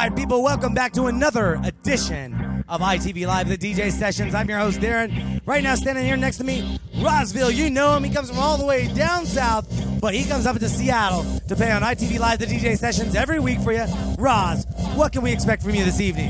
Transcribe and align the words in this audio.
Right, 0.00 0.16
people, 0.16 0.42
welcome 0.42 0.72
back 0.72 0.94
to 0.94 1.08
another 1.08 1.60
edition 1.62 2.64
of 2.70 2.80
ITV 2.80 3.26
Live, 3.26 3.50
the 3.50 3.58
DJ 3.58 3.92
Sessions. 3.92 4.34
I'm 4.34 4.48
your 4.48 4.58
host, 4.58 4.80
Darren. 4.80 5.42
Right 5.44 5.62
now, 5.62 5.74
standing 5.74 6.06
here 6.06 6.16
next 6.16 6.38
to 6.38 6.44
me, 6.44 6.80
Rozzville. 6.94 7.54
You 7.54 7.68
know 7.68 7.94
him. 7.94 8.04
He 8.04 8.10
comes 8.10 8.30
from 8.30 8.38
all 8.38 8.56
the 8.56 8.64
way 8.64 8.90
down 8.94 9.26
south, 9.26 9.68
but 10.00 10.14
he 10.14 10.24
comes 10.24 10.46
up 10.46 10.58
to 10.58 10.70
Seattle 10.70 11.22
to 11.48 11.54
play 11.54 11.70
on 11.70 11.82
ITV 11.82 12.18
Live, 12.18 12.38
the 12.38 12.46
DJ 12.46 12.78
Sessions 12.78 13.14
every 13.14 13.40
week 13.40 13.60
for 13.60 13.74
you. 13.74 13.84
Roz, 14.18 14.64
what 14.94 15.12
can 15.12 15.20
we 15.20 15.32
expect 15.32 15.62
from 15.62 15.74
you 15.74 15.84
this 15.84 16.00
evening? 16.00 16.28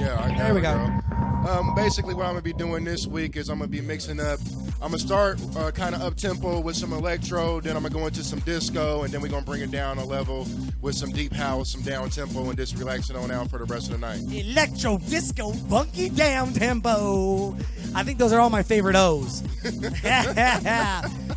Yeah, 0.00 0.18
I 0.18 0.28
got 0.30 0.38
There 0.38 0.54
we 0.54 0.60
it, 0.60 0.62
go. 0.62 1.50
Um, 1.50 1.74
basically, 1.74 2.14
what 2.14 2.24
I'm 2.24 2.32
gonna 2.32 2.40
be 2.40 2.54
doing 2.54 2.84
this 2.84 3.06
week 3.06 3.36
is 3.36 3.50
I'm 3.50 3.58
gonna 3.58 3.68
be 3.68 3.82
mixing 3.82 4.20
up. 4.20 4.38
I'm 4.82 4.88
gonna 4.88 4.98
start 4.98 5.38
uh, 5.56 5.70
kind 5.70 5.94
of 5.94 6.02
up 6.02 6.16
tempo 6.16 6.58
with 6.58 6.74
some 6.74 6.92
electro, 6.92 7.60
then 7.60 7.76
I'm 7.76 7.84
gonna 7.84 7.94
go 7.94 8.06
into 8.06 8.24
some 8.24 8.40
disco, 8.40 9.04
and 9.04 9.14
then 9.14 9.22
we're 9.22 9.28
gonna 9.28 9.46
bring 9.46 9.62
it 9.62 9.70
down 9.70 9.98
a 9.98 10.04
level 10.04 10.44
with 10.80 10.96
some 10.96 11.12
deep 11.12 11.32
house, 11.32 11.70
some 11.70 11.82
down 11.82 12.10
tempo, 12.10 12.48
and 12.48 12.58
just 12.58 12.76
relax 12.76 13.08
it 13.08 13.14
on 13.14 13.30
out 13.30 13.48
for 13.48 13.58
the 13.58 13.64
rest 13.66 13.92
of 13.92 14.00
the 14.00 14.04
night. 14.04 14.20
Electro 14.32 14.98
disco 14.98 15.52
funky 15.52 16.08
down 16.08 16.52
tempo. 16.52 17.56
I 17.94 18.02
think 18.02 18.18
those 18.18 18.32
are 18.32 18.40
all 18.40 18.50
my 18.50 18.64
favorite 18.64 18.96
O's. 18.96 19.44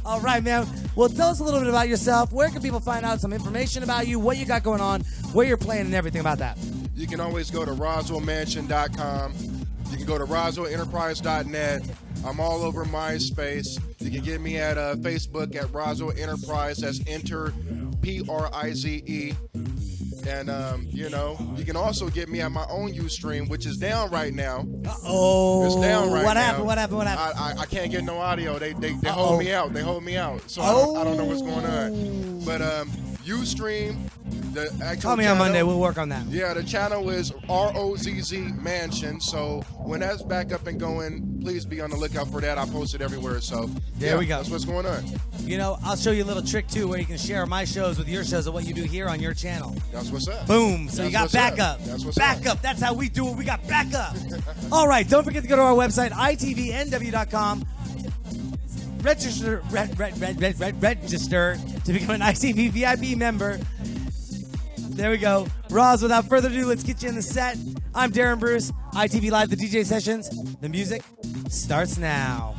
all 0.05 0.19
right, 0.21 0.43
man. 0.43 0.65
Well, 0.95 1.09
tell 1.09 1.29
us 1.29 1.39
a 1.39 1.43
little 1.43 1.59
bit 1.59 1.69
about 1.69 1.87
yourself. 1.87 2.33
Where 2.33 2.49
can 2.49 2.63
people 2.63 2.79
find 2.79 3.05
out 3.05 3.21
some 3.21 3.31
information 3.31 3.83
about 3.83 4.07
you, 4.07 4.17
what 4.19 4.37
you 4.37 4.47
got 4.47 4.63
going 4.63 4.81
on, 4.81 5.01
where 5.33 5.45
you're 5.45 5.55
playing, 5.55 5.85
and 5.85 5.93
everything 5.93 6.21
about 6.21 6.39
that? 6.39 6.57
You 6.95 7.05
can 7.05 7.19
always 7.19 7.51
go 7.51 7.63
to 7.63 7.71
RozzvilleMansion.com. 7.71 9.54
You 9.91 9.97
can 9.97 10.05
go 10.05 10.17
to 10.17 10.25
RozzvilleEnterprise.net. 10.25 11.83
I'm 12.25 12.39
all 12.39 12.63
over 12.63 12.85
MySpace. 12.85 13.79
You 13.99 14.09
can 14.11 14.23
get 14.23 14.41
me 14.41 14.57
at 14.57 14.77
uh, 14.77 14.95
Facebook 14.95 15.55
at 15.55 15.65
Rozzville 15.67 16.17
Enterprise. 16.19 16.77
That's 16.77 16.99
Enter 17.07 17.53
P 18.01 18.23
R 18.27 18.49
I 18.53 18.71
Z 18.73 19.03
E. 19.05 19.33
And 20.27 20.49
um, 20.49 20.87
you 20.89 21.09
know, 21.09 21.37
you 21.55 21.63
can 21.65 21.75
also 21.75 22.09
get 22.09 22.29
me 22.29 22.41
at 22.41 22.51
my 22.51 22.65
own 22.67 22.91
UStream, 22.93 23.47
which 23.47 23.67
is 23.67 23.77
down 23.77 24.09
right 24.09 24.33
now. 24.33 24.65
Uh 24.87 24.95
oh, 25.05 25.65
It's 25.67 25.75
down 25.75 26.11
right 26.11 26.23
what 26.25 26.33
now. 26.33 26.41
happened? 26.41 26.65
What 26.65 26.77
happened? 26.79 26.97
What 26.97 27.07
happened? 27.07 27.39
I, 27.39 27.51
I, 27.51 27.61
I 27.61 27.65
can't 27.67 27.91
get 27.91 28.03
no 28.03 28.17
audio. 28.17 28.57
They 28.57 28.73
they, 28.73 28.93
they 28.93 29.09
hold 29.09 29.39
me 29.39 29.53
out. 29.53 29.71
They 29.73 29.81
hold 29.81 30.03
me 30.03 30.17
out. 30.17 30.49
So 30.49 30.63
I, 30.63 30.71
don't, 30.71 30.97
I 30.97 31.03
don't 31.03 31.17
know 31.17 31.25
what's 31.25 31.43
going 31.43 31.65
on. 31.65 32.39
But 32.43 32.61
um, 32.63 32.89
UStream, 33.23 33.97
the 34.55 34.73
actual 34.83 35.09
Call 35.09 35.17
me 35.17 35.27
on 35.27 35.37
Monday. 35.37 35.61
We'll 35.61 35.79
work 35.79 35.97
on 35.97 36.09
that. 36.09 36.25
Yeah, 36.27 36.53
the 36.53 36.63
channel 36.63 37.09
is 37.09 37.31
R 37.47 37.71
O 37.75 37.95
Z 37.95 38.21
Z 38.21 38.37
Mansion. 38.59 39.19
So 39.21 39.61
when 39.77 39.99
that's 39.99 40.23
back 40.23 40.51
up 40.51 40.65
and 40.65 40.79
going, 40.79 41.39
please 41.41 41.65
be 41.65 41.81
on 41.81 41.91
the 41.91 41.97
lookout 41.97 42.27
for 42.29 42.41
that. 42.41 42.57
I 42.57 42.65
post 42.65 42.95
it 42.95 43.01
everywhere. 43.01 43.41
So 43.41 43.69
There 43.95 44.13
yeah, 44.13 44.17
we 44.17 44.25
go. 44.25 44.37
That's 44.37 44.49
what's 44.49 44.65
going 44.65 44.85
on. 44.85 45.03
You 45.41 45.57
know, 45.57 45.77
I'll 45.83 45.95
show 45.95 46.11
you 46.11 46.23
a 46.23 46.25
little 46.25 46.41
trick 46.41 46.67
too, 46.67 46.87
where 46.87 46.99
you 46.99 47.05
can 47.05 47.17
share 47.17 47.45
my 47.45 47.65
shows 47.65 47.99
with 47.99 48.07
your 48.09 48.23
shows 48.23 48.47
and 48.47 48.53
what 48.55 48.65
you 48.65 48.73
do 48.73 48.83
here 48.83 49.07
on 49.07 49.19
your 49.19 49.33
channel. 49.33 49.75
That's 49.93 50.09
what's 50.09 50.27
up. 50.27 50.47
Boom. 50.47 50.89
So 50.89 51.03
you 51.03 51.11
got 51.11 51.23
what's 51.23 51.35
up. 51.35 51.55
backup. 51.55 51.83
That's 51.83 52.03
what's 52.03 52.17
backup. 52.17 52.55
up. 52.55 52.61
That's 52.61 52.81
how 52.81 52.93
we 52.93 53.09
do 53.09 53.27
it. 53.27 53.35
We 53.35 53.43
got 53.43 53.65
backup. 53.67 54.15
All 54.71 54.87
right. 54.87 55.07
Don't 55.07 55.23
forget 55.23 55.43
to 55.43 55.49
go 55.49 55.55
to 55.55 55.61
our 55.61 55.75
website, 55.75 56.11
itvnw.com. 56.11 57.65
Register, 59.01 59.61
red, 59.69 59.99
red, 59.99 60.19
red, 60.19 60.41
red, 60.41 60.59
red, 60.59 60.81
register 60.81 61.59
to 61.83 61.93
become 61.93 62.15
an 62.15 62.21
ITV 62.21 62.71
VIP 62.71 63.15
member. 63.15 63.59
There 64.95 65.11
we 65.11 65.17
go. 65.17 65.45
Roz, 65.71 66.01
without 66.01 66.23
further 66.29 66.47
ado, 66.47 66.67
let's 66.67 66.81
get 66.81 67.03
you 67.03 67.09
in 67.09 67.15
the 67.15 67.21
set. 67.21 67.57
I'm 67.93 68.13
Darren 68.13 68.39
Bruce, 68.39 68.71
ITV 68.93 69.29
Live, 69.29 69.49
the 69.49 69.57
DJ 69.57 69.85
sessions. 69.85 70.29
The 70.61 70.69
music 70.69 71.03
starts 71.49 71.97
now. 71.97 72.55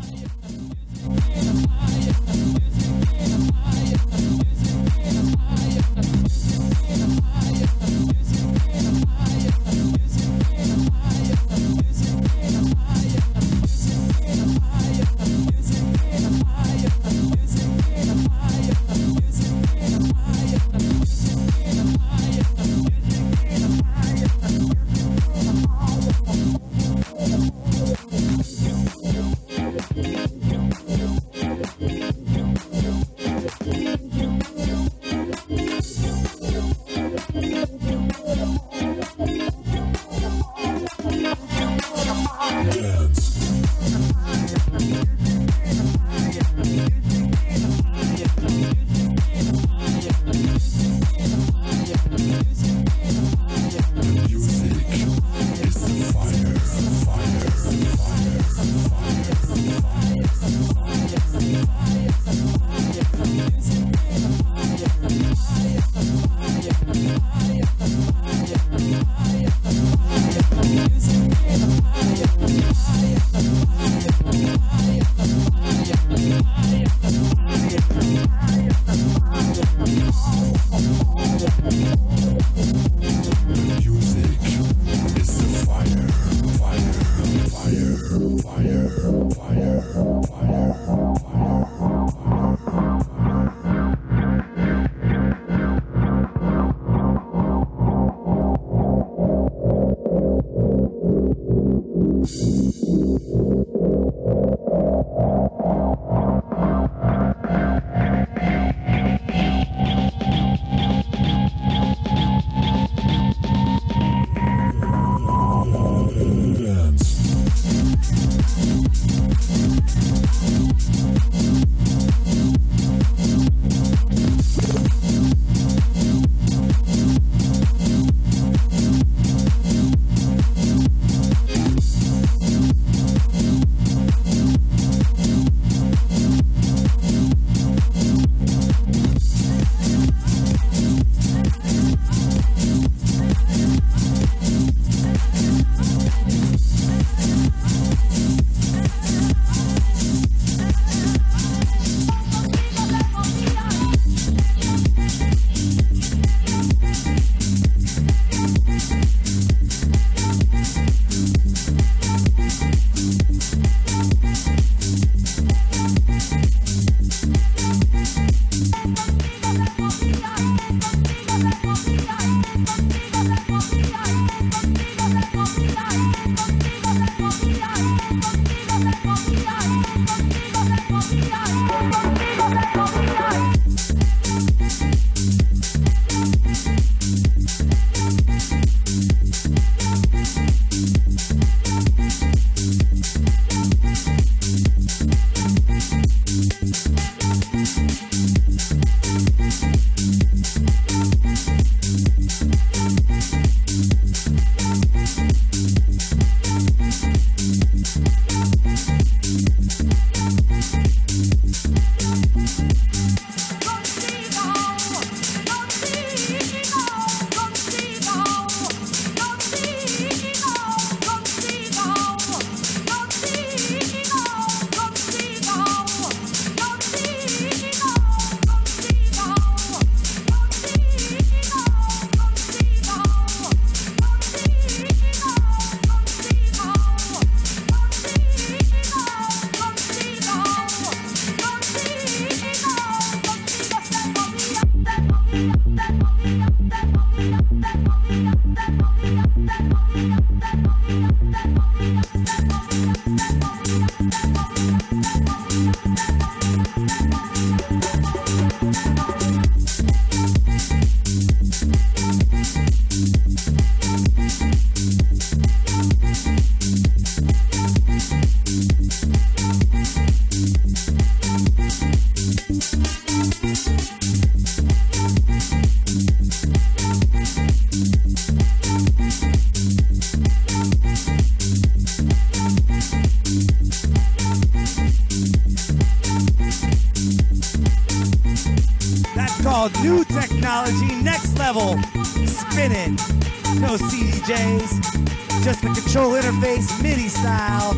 interface 296.26 296.82
MIDI 296.82 297.08
style 297.08 297.70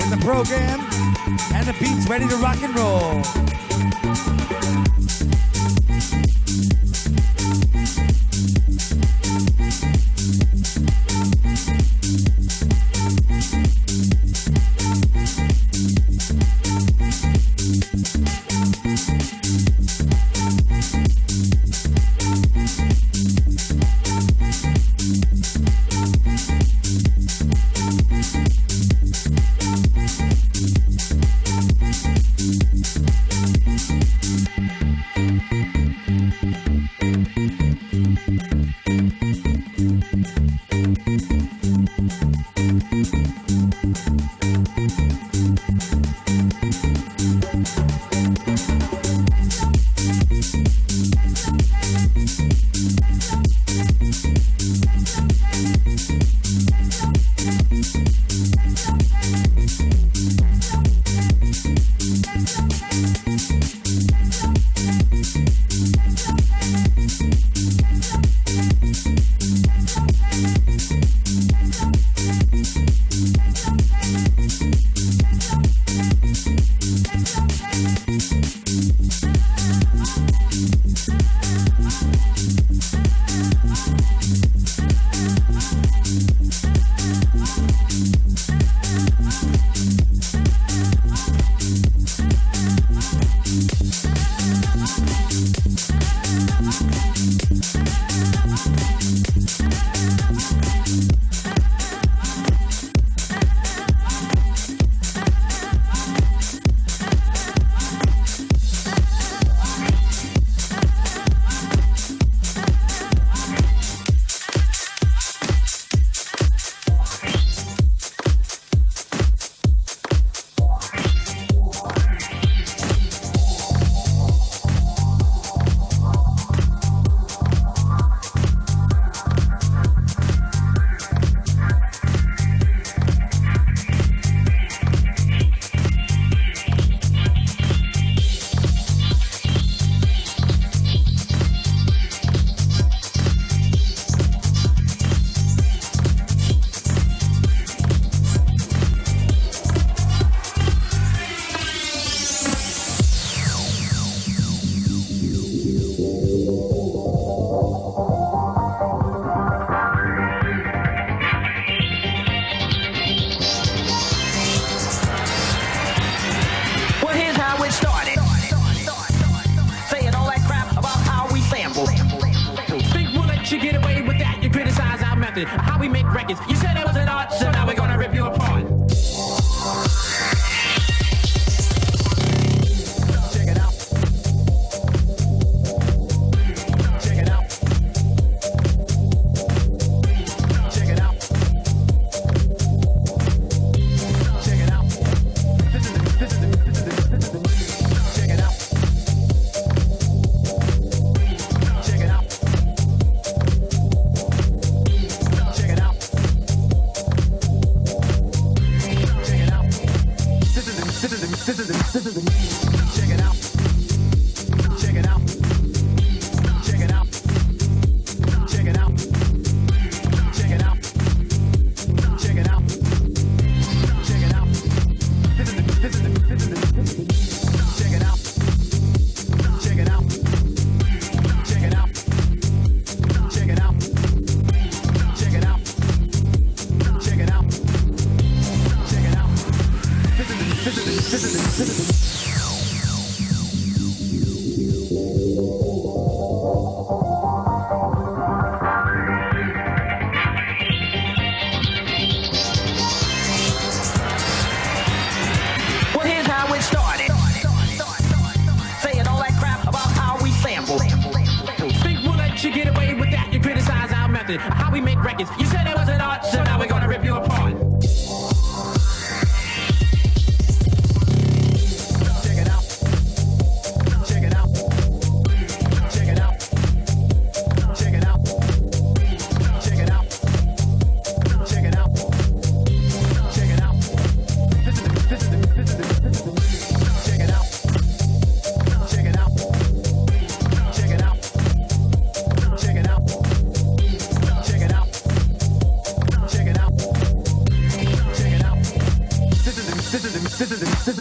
in 0.00 0.10
the 0.10 0.18
program 0.24 0.78
and 1.52 1.66
the 1.66 1.74
beats 1.80 2.08
ready 2.08 2.28
to 2.28 2.36
rock 2.36 2.62
and 2.62 2.78
roll. 2.78 3.45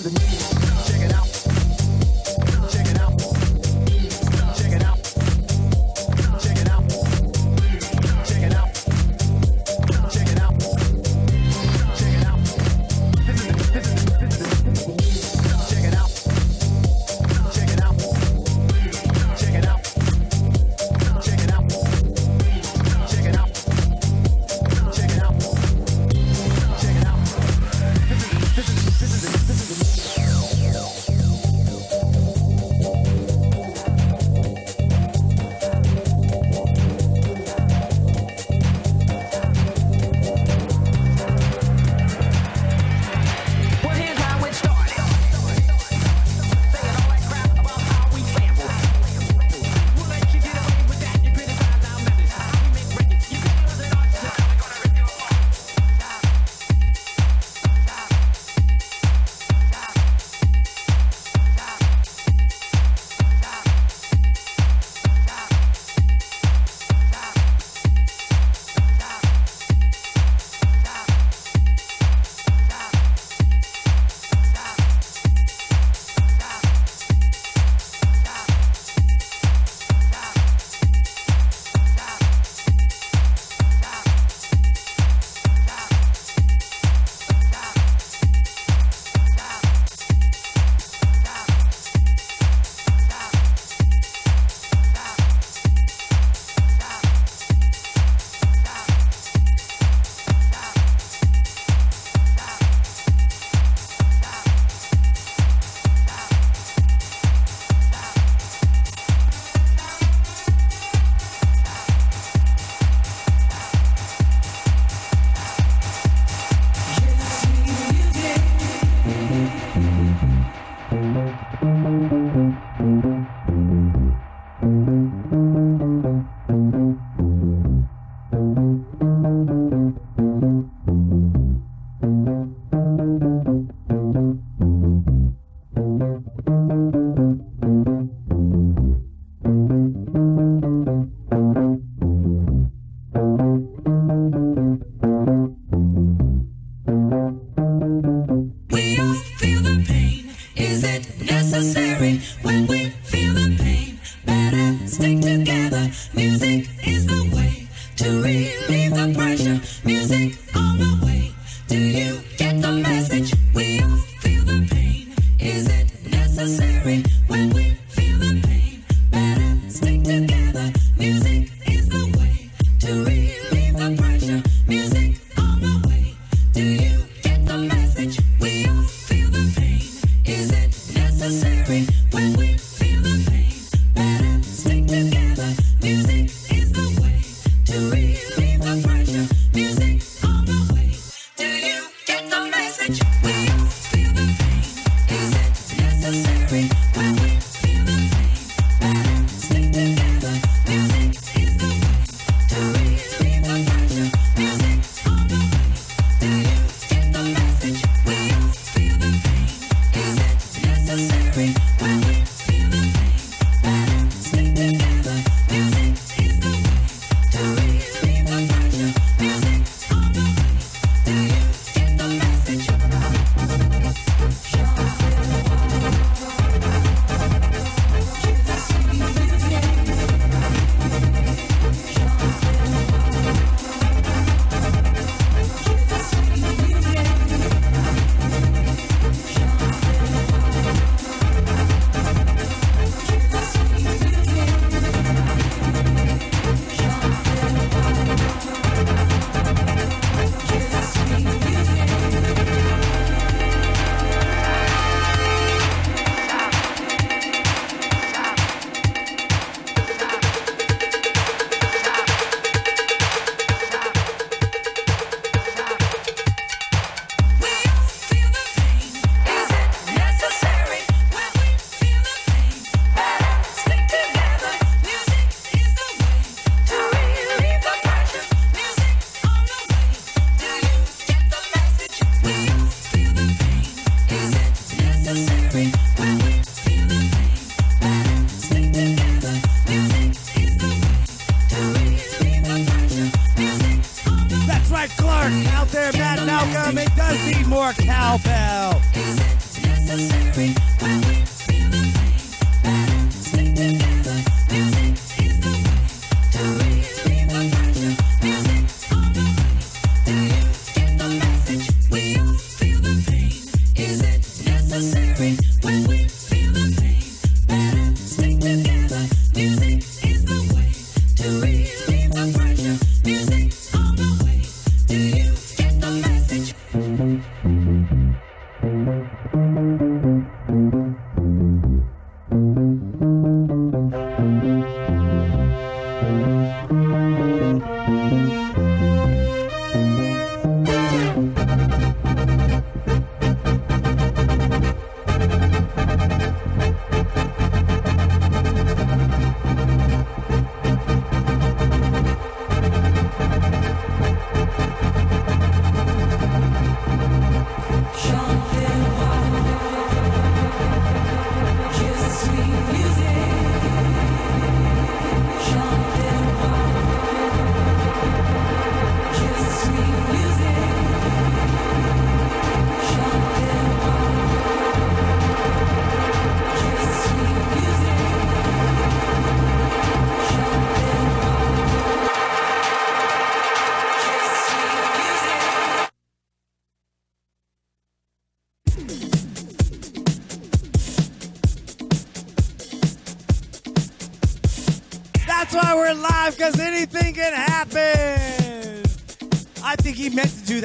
to. 0.01 0.09
Check 0.91 1.01
it 1.01 1.13
out. 1.13 1.34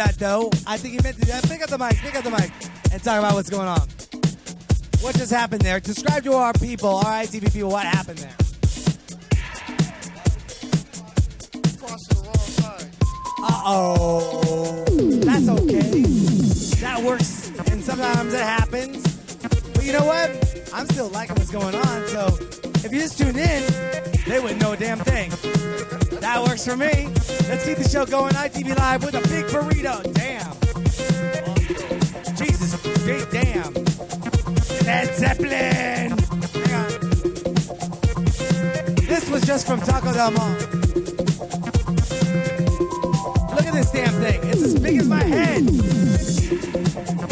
that 0.01 0.19
though. 0.19 0.51
I 0.67 0.79
think 0.79 0.95
he 0.95 1.01
meant 1.03 1.17
to 1.17 1.23
do 1.27 1.33
that. 1.33 1.45
Pick 1.45 1.63
up 1.63 1.69
the 1.69 1.77
mic, 1.77 1.97
pick 1.97 2.15
up 2.15 2.25
the 2.25 2.31
mic, 2.31 2.51
and 2.91 3.03
talk 3.03 3.19
about 3.19 3.35
what's 3.35 3.51
going 3.51 3.69
on. 3.69 3.87
What 5.03 5.15
just 5.15 5.31
happened 5.31 5.61
there? 5.61 5.79
Describe 5.79 6.25
to 6.25 6.33
our 6.33 6.55
people, 6.55 6.89
our 6.89 7.23
ITV 7.23 7.53
people, 7.53 7.71
what 7.71 7.85
happened 7.85 8.19
there. 8.19 8.37
Uh 13.43 13.63
oh. 13.67 14.85
That's 15.21 15.49
okay. 15.49 16.03
That 16.81 17.03
works, 17.05 17.51
and 17.71 17.85
sometimes 17.85 18.33
it 18.33 18.41
happens. 18.41 19.03
But 19.75 19.85
you 19.85 19.93
know 19.93 20.07
what? 20.07 20.31
I'm 20.73 20.87
still 20.87 21.09
liking 21.09 21.37
what's 21.37 21.51
going 21.51 21.75
on. 21.75 22.07
So 22.09 22.39
if 22.85 22.91
you 22.91 23.01
just 23.01 23.19
tune 23.19 23.39
in, 23.39 24.10
they 24.31 24.39
wouldn't 24.39 24.63
know 24.63 24.75
a 24.75 24.77
damn 24.77 25.01
thing. 25.01 25.31
That 26.21 26.41
works 26.47 26.65
for 26.65 26.77
me. 26.77 27.09
Let's 27.49 27.65
keep 27.65 27.79
the 27.79 27.89
show 27.91 28.07
going. 28.07 28.33
ITV 28.35 28.79
Live 28.79 29.03
with 29.03 29.17
a 29.17 29.23
big 29.23 29.47
burrito. 29.47 30.05
Damn. 30.15 30.55
Jesus, 32.37 32.77
big 33.05 33.29
damn. 33.33 33.75
Led 34.87 35.13
Zeppelin. 35.17 36.15
This 39.09 39.29
was 39.29 39.43
just 39.43 39.67
from 39.67 39.81
Taco 39.81 40.13
Del 40.13 40.31
Mar. 40.31 40.51
Look 43.57 43.67
at 43.67 43.75
this 43.75 43.91
damn 43.91 44.13
thing. 44.21 44.41
It's 44.45 44.63
as 44.63 44.79
big 44.79 44.99
as 44.99 45.09
my 45.09 45.25
head. 45.25 45.65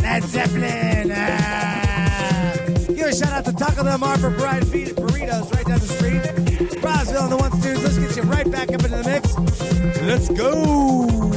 Led 0.02 0.24
Zeppelin. 0.24 1.12
Ah. 1.14 1.78
Give 2.88 3.06
a 3.06 3.14
shout 3.14 3.32
out 3.32 3.44
to 3.44 3.52
Taco 3.52 3.84
Del 3.84 3.98
Mar 3.98 4.18
for 4.18 4.30
Brian 4.30 4.64
Burritos 4.64 5.54
right 5.54 5.64
down 5.64 5.78
the 5.78 5.87
Let's 10.09 10.31
go! 10.31 11.28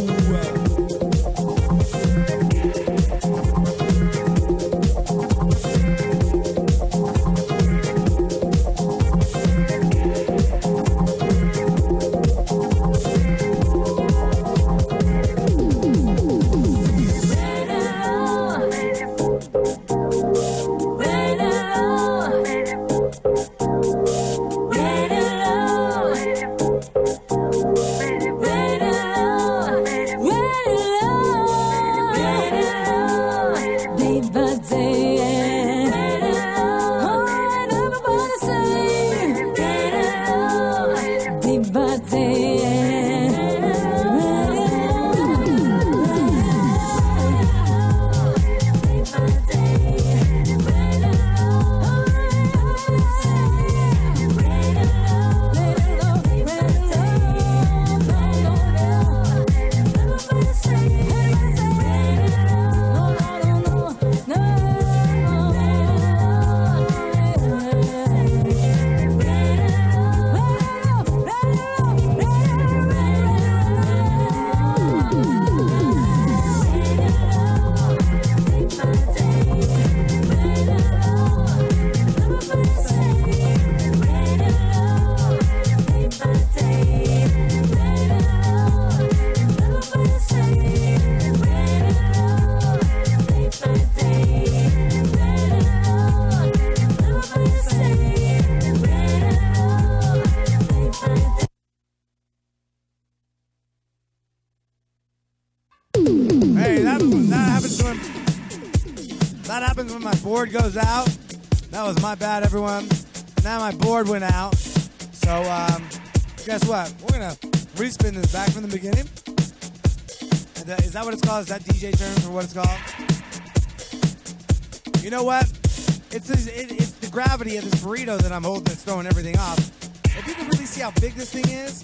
Gravity 127.41 127.57
of 127.57 127.71
this 127.71 127.81
burrito 127.81 128.21
that 128.21 128.31
I'm 128.31 128.43
holding 128.43 128.65
that's 128.65 128.83
throwing 128.83 129.07
everything 129.07 129.35
off. 129.39 129.57
If 130.05 130.27
you 130.27 130.35
can 130.35 130.47
really 130.49 130.67
see 130.67 130.81
how 130.81 130.91
big 131.01 131.13
this 131.15 131.33
thing 131.33 131.49
is, 131.49 131.83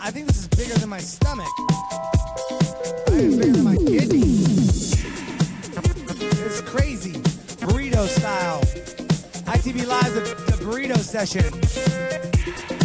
I 0.00 0.10
think 0.10 0.28
this 0.28 0.38
is 0.38 0.48
bigger 0.48 0.78
than 0.78 0.88
my 0.88 0.98
stomach. 0.98 1.46
I 1.58 3.12
it's 3.12 3.36
bigger 3.36 3.52
than 3.52 3.64
my 3.64 3.76
kidney. 3.76 4.22
It's 6.46 6.62
crazy. 6.62 7.12
Burrito 7.60 8.06
style. 8.06 8.62
ITV 9.52 9.86
Live, 9.86 10.14
the, 10.14 10.20
the 10.20 10.64
burrito 10.64 10.96
session. 10.96 12.77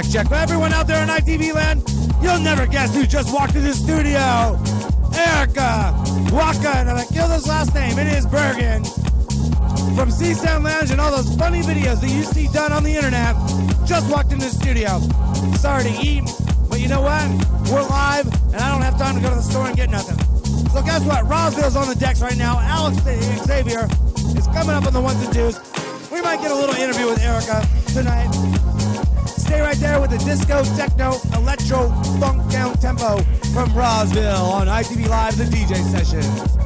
Check, 0.00 0.12
check. 0.12 0.28
For 0.28 0.34
everyone 0.36 0.72
out 0.72 0.86
there 0.86 1.02
in 1.02 1.10
ITV 1.10 1.52
land, 1.52 1.82
you'll 2.22 2.40
never 2.40 2.66
guess 2.66 2.94
who 2.94 3.04
just 3.04 3.34
walked 3.34 3.54
into 3.54 3.68
the 3.68 3.74
studio. 3.74 4.56
Erica 5.12 5.92
Waka, 6.32 6.78
and 6.78 6.88
I 6.88 7.04
kill 7.12 7.28
this 7.28 7.46
last 7.46 7.74
name. 7.74 7.98
It 7.98 8.06
is 8.06 8.24
Bergen 8.24 8.82
from 9.94 10.10
C 10.10 10.32
Sound 10.32 10.64
Lounge 10.64 10.90
and 10.90 11.02
all 11.02 11.10
those 11.10 11.36
funny 11.36 11.60
videos 11.60 12.00
that 12.00 12.08
you 12.08 12.22
see 12.22 12.48
done 12.48 12.72
on 12.72 12.82
the 12.82 12.94
internet. 12.94 13.36
Just 13.84 14.10
walked 14.10 14.32
into 14.32 14.46
the 14.46 14.52
studio. 14.52 15.00
Sorry 15.58 15.84
to 15.84 15.92
eat, 16.00 16.24
but 16.70 16.80
you 16.80 16.88
know 16.88 17.02
what? 17.02 17.28
We're 17.70 17.82
live, 17.82 18.24
and 18.54 18.56
I 18.56 18.72
don't 18.72 18.80
have 18.80 18.96
time 18.96 19.16
to 19.16 19.20
go 19.20 19.28
to 19.28 19.36
the 19.36 19.42
store 19.42 19.66
and 19.66 19.76
get 19.76 19.90
nothing. 19.90 20.16
So 20.70 20.80
guess 20.82 21.04
what? 21.04 21.26
Rozzville's 21.26 21.76
on 21.76 21.88
the 21.88 21.94
decks 21.94 22.22
right 22.22 22.38
now. 22.38 22.58
Alex 22.58 22.96
Xavier 23.02 23.86
is 24.34 24.46
coming 24.46 24.70
up 24.70 24.86
on 24.86 24.94
the 24.94 25.00
ones 25.00 25.22
and 25.22 25.34
twos. 25.34 25.60
We 26.10 26.22
might 26.22 26.40
get 26.40 26.52
a 26.52 26.56
little 26.56 26.74
interview 26.74 27.06
with 27.06 27.20
Erica 27.20 27.68
tonight. 27.92 28.29
Right 29.70 29.78
there 29.78 30.00
with 30.00 30.10
the 30.10 30.18
disco, 30.18 30.64
techno, 30.74 31.12
electro, 31.32 31.90
funk 32.18 32.50
down 32.50 32.74
tempo 32.78 33.18
from 33.54 33.68
Rozzville 33.70 34.42
on 34.52 34.66
ITV 34.66 35.06
Live, 35.06 35.38
the 35.38 35.44
DJ 35.44 35.76
sessions. 35.92 36.59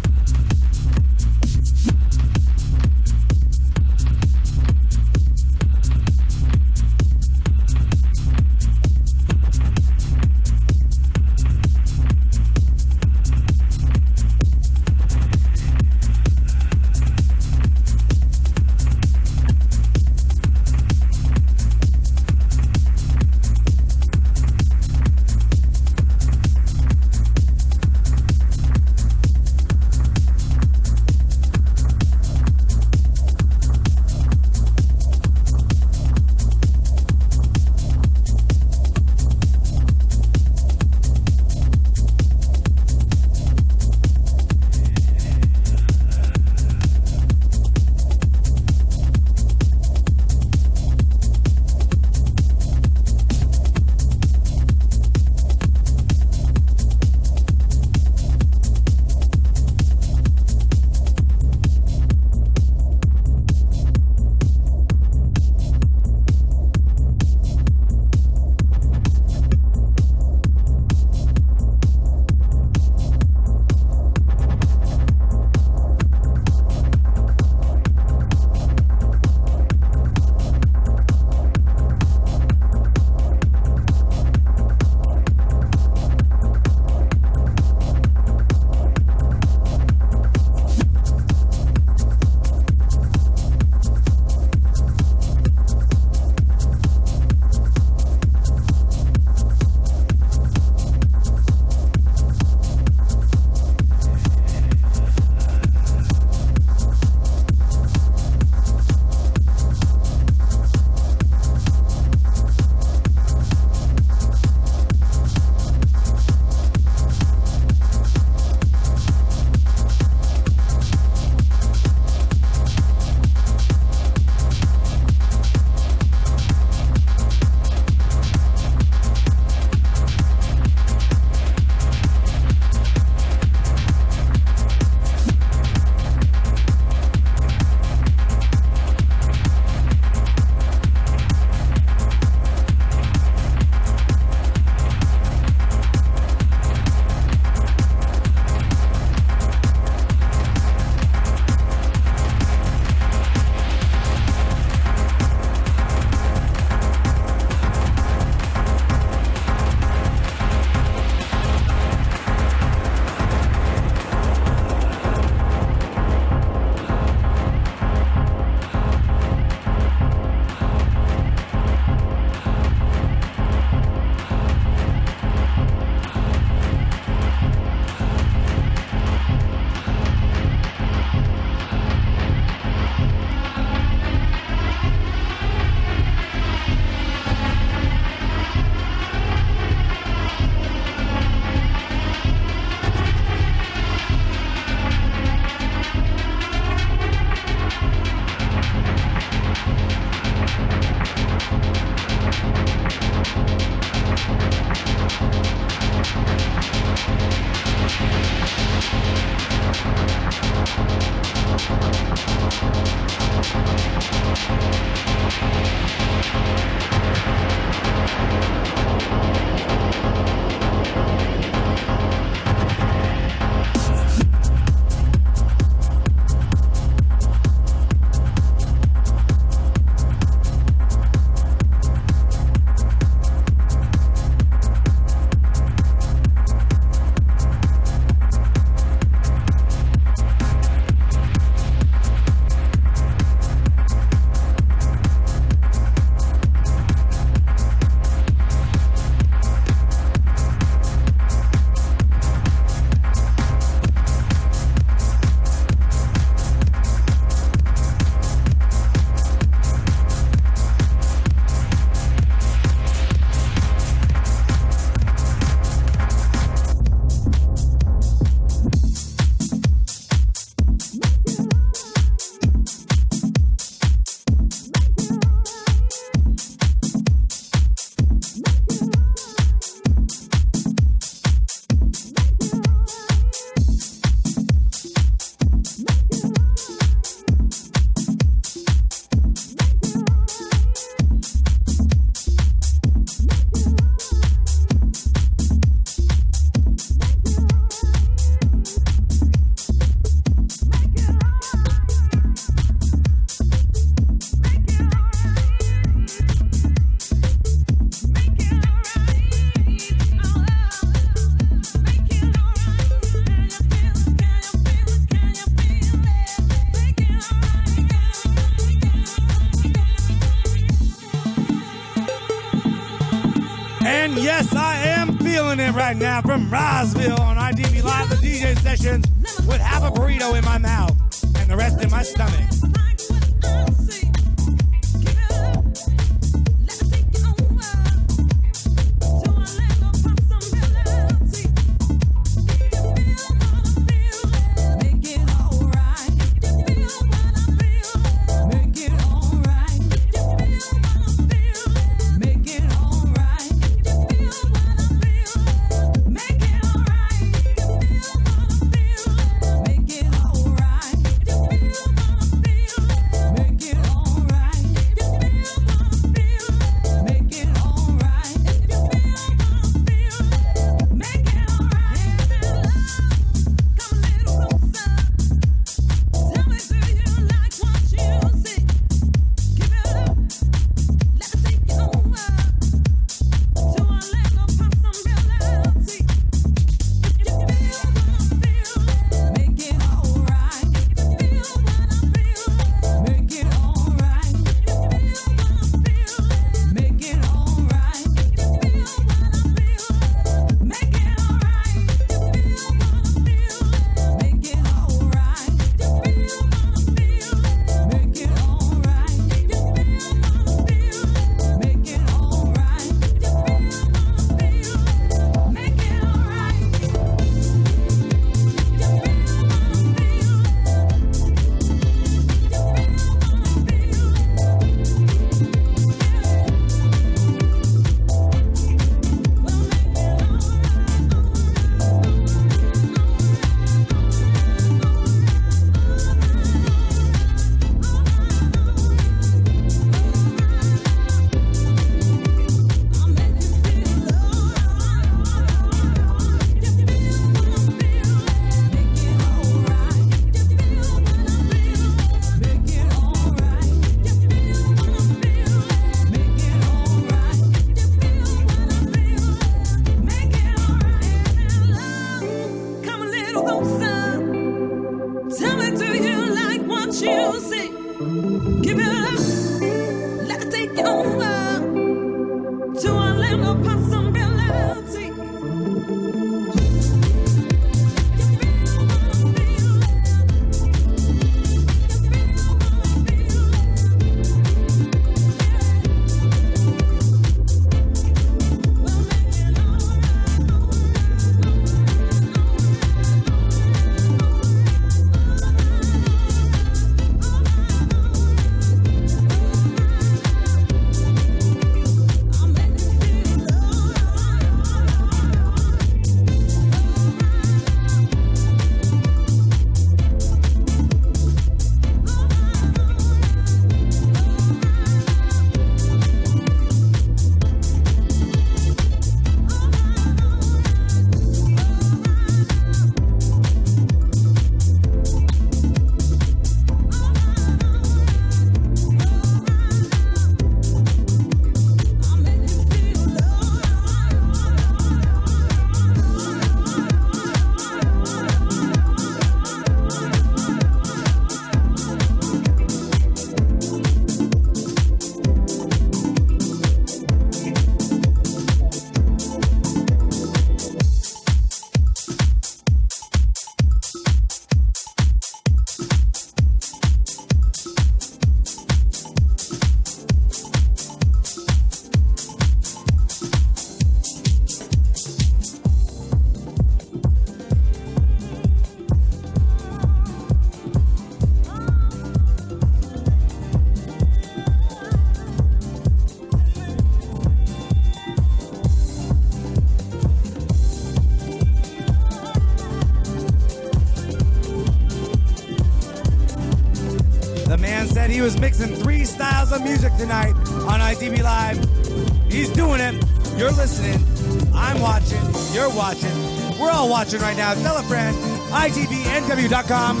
ITVNW.com 599.48 600.00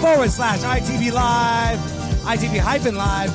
forward 0.00 0.30
slash 0.30 0.60
ITV 0.60 1.12
Live. 1.12 1.78
ITV 2.24 2.58
hyphen 2.58 2.96
live 2.96 3.32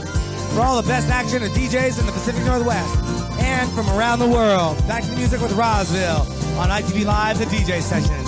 for 0.54 0.62
all 0.62 0.82
the 0.82 0.88
best 0.88 1.08
action 1.10 1.41
of 1.43 1.50
DJs 1.52 2.00
in 2.00 2.06
the 2.06 2.12
Pacific 2.12 2.43
Northwest 2.43 2.97
and 3.39 3.72
from 3.72 3.88
around 3.89 4.20
the 4.20 4.28
world. 4.28 4.78
Back 4.88 5.04
to 5.04 5.10
the 5.10 5.16
music 5.16 5.41
with 5.41 5.52
Rozzville 5.52 6.22
on 6.58 6.70
ITV 6.70 7.06
Live, 7.06 7.39
the 7.39 7.45
DJ 7.45 7.82
session. 7.82 8.18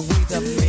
Way 0.00 0.24
the 0.28 0.67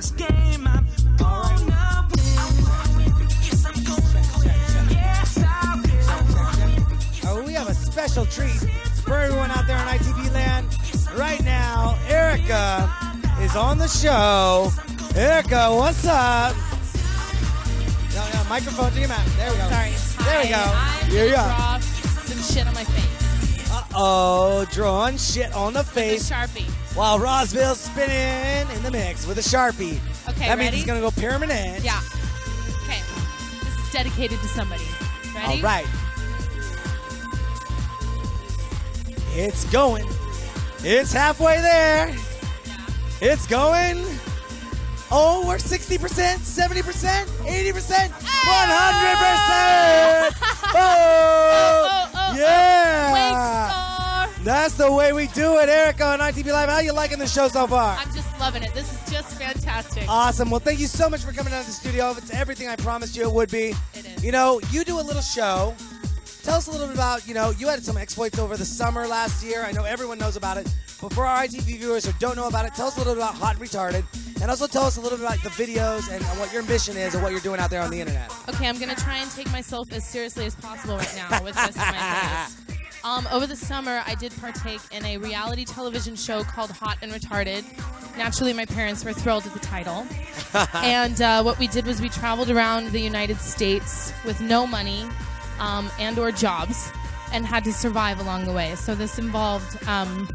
this 0.00 0.12
game, 0.12 0.66
I'm 0.66 0.86
gonna 1.18 1.60
win. 1.60 1.72
I 1.72 2.06
wanna 2.08 2.96
win. 2.96 3.28
Yes, 3.44 3.66
I'm 3.66 3.84
gonna 3.84 4.00
win. 4.38 4.88
Yes, 4.88 5.38
I 5.44 5.76
will. 7.24 7.28
Oh, 7.28 7.42
we 7.46 7.52
have 7.52 7.68
a 7.68 7.74
special 7.74 8.24
treat 8.24 8.60
for 9.04 9.18
everyone 9.18 9.50
out 9.50 9.66
there 9.66 9.76
on 9.76 9.86
ITV 9.88 10.32
land. 10.32 10.66
Right 11.18 11.44
now, 11.44 11.98
Erica 12.08 12.90
is 13.42 13.54
on 13.56 13.76
the 13.76 13.88
show. 13.88 14.72
Erica, 15.14 15.68
what's 15.70 16.06
up? 16.06 16.56
No, 18.14 18.24
no, 18.32 18.48
microphone 18.48 18.92
to 18.92 19.00
your 19.00 19.08
mouth. 19.08 19.36
There 19.36 19.50
we 19.50 19.58
go. 19.58 19.68
Sorry. 19.68 19.92
There 20.24 20.42
we 20.44 20.48
go. 20.48 20.56
Hi, 20.56 21.00
I'm 21.02 21.10
Here 21.10 21.24
you 21.26 21.32
go. 21.32 21.42
draw 21.42 21.78
some 21.78 22.56
shit 22.56 22.66
on 22.66 22.72
my 22.72 22.84
face. 22.84 23.70
Uh 23.70 23.84
oh, 23.94 24.66
drawing 24.70 25.18
shit 25.18 25.52
on 25.52 25.74
the 25.74 25.80
With 25.80 25.88
a 25.88 25.92
face 25.92 26.30
sharpie. 26.30 26.79
While 26.94 27.18
Rozzville's 27.18 27.80
spinning 27.80 28.68
in 28.76 28.82
the 28.82 28.90
mix 28.90 29.26
with 29.26 29.38
a 29.38 29.42
sharpie. 29.42 29.98
Okay, 30.28 30.46
that 30.46 30.58
means 30.58 30.70
ready? 30.70 30.76
it's 30.78 30.86
gonna 30.86 31.00
go 31.00 31.10
permanent. 31.12 31.84
Yeah. 31.84 32.00
Okay. 32.82 33.00
This 33.62 33.86
is 33.86 33.92
dedicated 33.92 34.40
to 34.40 34.48
somebody. 34.48 34.84
Ready? 35.34 35.58
All 35.58 35.62
right. 35.62 35.86
It's 39.32 39.64
going. 39.70 40.06
It's 40.82 41.12
halfway 41.12 41.60
there. 41.60 42.14
It's 43.20 43.46
going. 43.46 44.04
Oh, 45.12 45.44
we're 45.46 45.56
60%, 45.56 45.98
70%, 45.98 46.80
80%, 46.80 48.10
100%. 48.10 48.30
Oh, 50.72 50.78
oh, 51.52 52.10
oh, 52.14 52.34
yeah. 52.36 53.70
Oh, 53.72 53.79
That's 54.42 54.72
the 54.74 54.90
way 54.90 55.12
we 55.12 55.26
do 55.28 55.58
it, 55.58 55.68
Erica 55.68 56.06
on 56.06 56.18
ITV 56.20 56.50
Live. 56.50 56.70
How 56.70 56.78
you 56.78 56.94
liking 56.94 57.18
the 57.18 57.26
show 57.26 57.48
so 57.48 57.66
far? 57.66 57.96
I'm 57.98 58.12
just 58.14 58.40
loving 58.40 58.62
it. 58.62 58.72
This 58.72 58.90
is 58.90 59.12
just 59.12 59.38
fantastic. 59.38 60.04
Awesome. 60.08 60.48
Well, 60.48 60.60
thank 60.60 60.80
you 60.80 60.86
so 60.86 61.10
much 61.10 61.22
for 61.22 61.32
coming 61.32 61.52
down 61.52 61.62
to 61.62 61.68
the 61.68 61.74
studio. 61.74 62.12
It's 62.12 62.32
everything 62.32 62.66
I 62.66 62.76
promised 62.76 63.14
you 63.14 63.24
it 63.24 63.32
would 63.32 63.50
be. 63.50 63.74
It 63.94 64.06
is. 64.06 64.24
You 64.24 64.32
know, 64.32 64.58
you 64.70 64.82
do 64.84 64.98
a 64.98 65.02
little 65.02 65.20
show. 65.20 65.74
Tell 66.42 66.54
us 66.54 66.68
a 66.68 66.70
little 66.70 66.86
bit 66.86 66.94
about, 66.96 67.28
you 67.28 67.34
know, 67.34 67.50
you 67.50 67.68
had 67.68 67.84
some 67.84 67.98
exploits 67.98 68.38
over 68.38 68.56
the 68.56 68.64
summer 68.64 69.06
last 69.06 69.44
year. 69.44 69.62
I 69.62 69.72
know 69.72 69.84
everyone 69.84 70.16
knows 70.16 70.36
about 70.36 70.56
it. 70.56 70.72
But 71.02 71.12
for 71.12 71.26
our 71.26 71.44
ITV 71.44 71.76
viewers 71.78 72.06
who 72.06 72.12
don't 72.18 72.34
know 72.34 72.48
about 72.48 72.64
it, 72.64 72.72
tell 72.74 72.86
us 72.86 72.96
a 72.96 72.98
little 72.98 73.14
bit 73.14 73.22
about 73.22 73.34
Hot 73.34 73.56
and 73.56 73.64
Retarded. 73.68 74.04
And 74.40 74.50
also 74.50 74.66
tell 74.66 74.84
us 74.84 74.96
a 74.96 75.02
little 75.02 75.18
bit 75.18 75.26
about 75.26 75.42
the 75.42 75.50
videos 75.50 76.10
and 76.10 76.24
what 76.38 76.50
your 76.50 76.62
mission 76.62 76.96
is 76.96 77.12
and 77.14 77.22
what 77.22 77.32
you're 77.32 77.42
doing 77.42 77.60
out 77.60 77.68
there 77.68 77.82
on 77.82 77.90
the 77.90 78.00
internet. 78.00 78.32
Okay, 78.48 78.66
I'm 78.66 78.78
gonna 78.78 78.94
try 78.94 79.18
and 79.18 79.30
take 79.30 79.52
myself 79.52 79.92
as 79.92 80.02
seriously 80.06 80.46
as 80.46 80.54
possible 80.54 80.96
right 80.96 81.14
now 81.14 81.42
with 81.44 81.54
this 81.56 81.76
in 81.76 81.82
my 81.82 82.46
face. 82.46 82.56
Um, 83.02 83.26
over 83.32 83.46
the 83.46 83.56
summer, 83.56 84.02
I 84.06 84.14
did 84.14 84.32
partake 84.40 84.80
in 84.92 85.04
a 85.04 85.16
reality 85.16 85.64
television 85.64 86.16
show 86.16 86.42
called 86.42 86.70
Hot 86.72 86.98
and 87.00 87.10
Retarded. 87.10 87.64
Naturally, 88.16 88.52
my 88.52 88.66
parents 88.66 89.04
were 89.04 89.14
thrilled 89.14 89.46
at 89.46 89.54
the 89.54 89.60
title. 89.60 90.06
and 90.74 91.20
uh, 91.22 91.42
what 91.42 91.58
we 91.58 91.66
did 91.66 91.86
was 91.86 92.02
we 92.02 92.10
traveled 92.10 92.50
around 92.50 92.90
the 92.92 93.00
United 93.00 93.38
States 93.38 94.12
with 94.26 94.40
no 94.40 94.66
money 94.66 95.06
um, 95.58 95.90
and 95.98 96.18
or 96.18 96.30
jobs, 96.30 96.90
and 97.32 97.46
had 97.46 97.64
to 97.64 97.72
survive 97.72 98.20
along 98.20 98.44
the 98.44 98.52
way. 98.52 98.74
So 98.74 98.94
this 98.94 99.18
involved 99.18 99.82
um, 99.88 100.28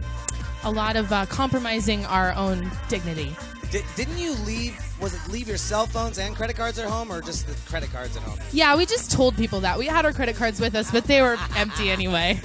a 0.64 0.72
lot 0.72 0.96
of 0.96 1.12
uh, 1.12 1.26
compromising 1.28 2.06
our 2.06 2.34
own 2.34 2.72
dignity. 2.90 3.36
Did, 3.72 3.84
didn't 3.96 4.18
you 4.18 4.34
leave, 4.46 4.78
was 5.02 5.14
it 5.14 5.32
leave 5.32 5.48
your 5.48 5.58
cell 5.58 5.86
phones 5.86 6.18
and 6.18 6.36
credit 6.36 6.56
cards 6.56 6.80
at 6.80 6.88
home 6.88 7.12
or 7.12 7.22
just 7.22 7.48
the 7.48 7.54
credit 7.70 7.92
cards 7.92 8.16
at 8.16 8.24
home? 8.24 8.40
Yeah, 8.52 8.76
we 8.76 8.86
just 8.86 9.12
told 9.12 9.36
people 9.36 9.60
that 9.62 9.78
we 9.78 9.86
had 9.88 10.06
our 10.06 10.14
credit 10.14 10.36
cards 10.36 10.60
with 10.60 10.76
us, 10.76 10.92
but 10.92 11.06
they 11.06 11.22
were 11.22 11.38
empty 11.56 11.90
anyway. 11.92 12.40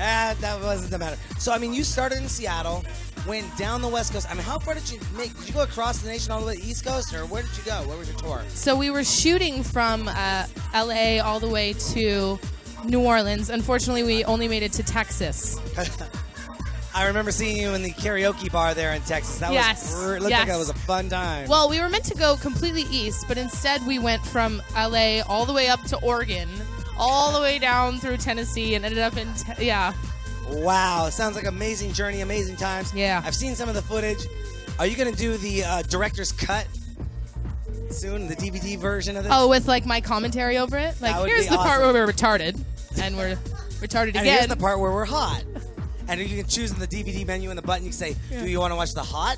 Ah, 0.00 0.36
that 0.40 0.60
wasn't 0.62 0.90
the 0.90 0.98
matter. 0.98 1.16
So, 1.38 1.52
I 1.52 1.58
mean, 1.58 1.74
you 1.74 1.82
started 1.82 2.18
in 2.18 2.28
Seattle, 2.28 2.84
went 3.26 3.56
down 3.58 3.82
the 3.82 3.88
West 3.88 4.12
Coast. 4.12 4.30
I 4.30 4.34
mean, 4.34 4.44
how 4.44 4.58
far 4.58 4.74
did 4.74 4.88
you 4.90 5.00
make? 5.16 5.36
Did 5.36 5.48
you 5.48 5.54
go 5.54 5.62
across 5.62 5.98
the 5.98 6.08
nation 6.08 6.30
all 6.30 6.40
the 6.40 6.46
way 6.46 6.54
to 6.54 6.62
the 6.62 6.68
East 6.68 6.84
Coast, 6.84 7.12
or 7.12 7.26
where 7.26 7.42
did 7.42 7.56
you 7.56 7.64
go? 7.64 7.82
Where 7.88 7.98
was 7.98 8.08
your 8.08 8.18
tour? 8.18 8.42
So 8.48 8.76
we 8.76 8.90
were 8.90 9.02
shooting 9.02 9.64
from 9.64 10.06
uh, 10.06 10.46
LA 10.72 11.18
all 11.20 11.40
the 11.40 11.48
way 11.48 11.72
to 11.72 12.38
New 12.84 13.00
Orleans. 13.00 13.50
Unfortunately, 13.50 14.04
we 14.04 14.24
only 14.24 14.46
made 14.46 14.62
it 14.62 14.72
to 14.74 14.84
Texas. 14.84 15.58
I 16.98 17.06
remember 17.06 17.30
seeing 17.30 17.56
you 17.56 17.74
in 17.74 17.82
the 17.82 17.90
karaoke 17.92 18.50
bar 18.50 18.74
there 18.74 18.92
in 18.92 19.00
Texas. 19.02 19.38
That 19.38 19.52
Yes, 19.52 19.92
was 19.92 20.02
it 20.10 20.20
looked 20.20 20.30
yes. 20.30 20.48
like 20.48 20.54
it 20.56 20.58
was 20.58 20.68
a 20.68 20.74
fun 20.74 21.08
time. 21.08 21.48
Well, 21.48 21.70
we 21.70 21.80
were 21.80 21.88
meant 21.88 22.04
to 22.06 22.14
go 22.16 22.36
completely 22.36 22.82
east, 22.90 23.26
but 23.28 23.38
instead 23.38 23.86
we 23.86 23.98
went 24.00 24.26
from 24.26 24.60
LA 24.74 25.20
all 25.28 25.46
the 25.46 25.52
way 25.52 25.68
up 25.68 25.80
to 25.84 25.96
Oregon, 26.00 26.48
all 26.98 27.32
the 27.32 27.40
way 27.40 27.60
down 27.60 27.98
through 27.98 28.16
Tennessee, 28.16 28.74
and 28.74 28.84
ended 28.84 28.98
up 28.98 29.16
in 29.16 29.32
te- 29.34 29.64
yeah. 29.64 29.92
wow, 30.48 31.08
sounds 31.08 31.36
like 31.36 31.44
an 31.44 31.54
amazing 31.54 31.92
journey, 31.92 32.20
amazing 32.20 32.56
times. 32.56 32.92
Yeah. 32.92 33.22
I've 33.24 33.34
seen 33.36 33.54
some 33.54 33.68
of 33.68 33.76
the 33.76 33.82
footage. 33.82 34.26
Are 34.80 34.86
you 34.86 34.96
going 34.96 35.10
to 35.10 35.16
do 35.16 35.36
the 35.36 35.62
uh, 35.64 35.82
director's 35.82 36.32
cut 36.32 36.66
soon, 37.90 38.26
the 38.26 38.34
DVD 38.36 38.76
version 38.76 39.16
of 39.16 39.22
this? 39.22 39.32
Oh, 39.34 39.48
with 39.48 39.68
like 39.68 39.86
my 39.86 40.00
commentary 40.00 40.58
over 40.58 40.76
it. 40.76 41.00
Like 41.00 41.14
That 41.14 41.26
here's 41.26 41.46
the 41.48 41.56
part 41.58 41.80
where 41.80 41.92
we're 41.92 42.12
retarded, 42.12 42.60
and 43.00 43.16
we're 43.16 43.36
retarded 43.80 44.08
again. 44.10 44.16
and 44.16 44.26
here's 44.26 44.46
the 44.48 44.56
part 44.56 44.80
where 44.80 44.90
we're 44.90 45.04
hot. 45.04 45.44
And 46.08 46.18
you 46.20 46.36
can 46.42 46.46
choose 46.48 46.72
in 46.72 46.78
the 46.78 46.86
DVD 46.86 47.26
menu 47.26 47.50
in 47.50 47.56
the 47.56 47.62
button. 47.62 47.84
You 47.84 47.90
can 47.90 47.98
say, 47.98 48.16
Yeah. 48.30 48.40
do 48.40 48.48
you 48.48 48.58
want 48.60 48.72
to 48.72 48.76
watch 48.76 48.94
the 48.94 49.02
hot 49.02 49.36